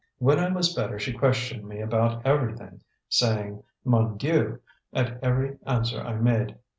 When 0.17 0.39
I 0.39 0.49
was 0.51 0.73
better 0.73 0.97
she 0.97 1.13
questioned 1.13 1.63
me 1.67 1.79
about 1.79 2.25
everything, 2.25 2.81
saying 3.07 3.61
'Mon 3.85 4.17
Dieu!' 4.17 4.59
at 4.91 5.23
every 5.23 5.59
answer 5.67 6.01
I 6.01 6.15
made. 6.15 6.57